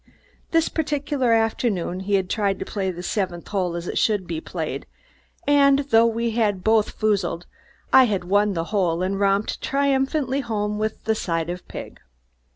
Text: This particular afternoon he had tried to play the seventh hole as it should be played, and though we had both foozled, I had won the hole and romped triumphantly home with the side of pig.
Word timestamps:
This 0.49 0.67
particular 0.67 1.31
afternoon 1.31 1.99
he 1.99 2.15
had 2.15 2.27
tried 2.27 2.57
to 2.57 2.65
play 2.65 2.89
the 2.89 3.03
seventh 3.03 3.49
hole 3.49 3.75
as 3.75 3.87
it 3.87 3.99
should 3.99 4.25
be 4.25 4.41
played, 4.41 4.87
and 5.45 5.77
though 5.91 6.07
we 6.07 6.31
had 6.31 6.63
both 6.63 6.99
foozled, 6.99 7.45
I 7.93 8.05
had 8.05 8.23
won 8.23 8.53
the 8.53 8.63
hole 8.73 9.03
and 9.03 9.19
romped 9.19 9.61
triumphantly 9.61 10.39
home 10.39 10.79
with 10.79 11.03
the 11.03 11.13
side 11.13 11.51
of 11.51 11.67
pig. 11.67 11.99